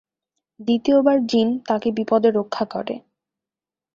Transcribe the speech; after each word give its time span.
দ্বিতীয়বার 0.59 1.17
জিন 1.25 1.47
তাকে 1.67 1.89
বিপদে 1.91 2.29
রক্ষা 2.31 2.65
করে। 2.65 2.95